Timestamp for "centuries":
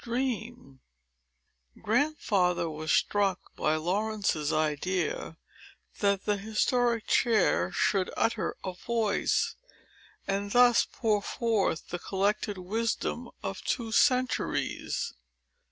13.91-15.13